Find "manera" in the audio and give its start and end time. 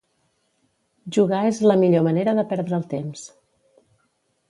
2.09-2.37